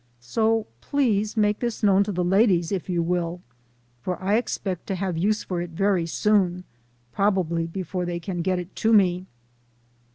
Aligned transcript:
So 0.19 0.65
please 0.81 1.37
make 1.37 1.59
this 1.59 1.83
known 1.83 2.03
to 2.05 2.11
the 2.11 2.23
ladies, 2.23 2.71
if 2.71 2.89
you 2.89 3.03
will, 3.03 3.39
for 4.01 4.19
I 4.19 4.33
expect 4.33 4.87
to 4.87 4.95
have 4.95 5.15
use 5.15 5.43
for 5.43 5.61
it 5.61 5.69
very 5.69 6.07
soon, 6.07 6.63
probably 7.11 7.67
before 7.67 8.05
they 8.05 8.19
can 8.19 8.41
get 8.41 8.57
it 8.57 8.75
to 8.77 8.91
me. 8.93 9.27